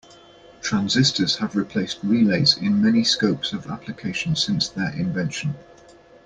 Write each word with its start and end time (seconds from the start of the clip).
Transistors 0.63 1.35
have 1.37 1.55
replaced 1.55 1.99
relays 2.01 2.57
in 2.57 2.81
many 2.81 3.03
scopes 3.03 3.53
of 3.53 3.67
application 3.67 4.35
since 4.35 4.67
their 4.67 4.91
invention. 4.95 5.53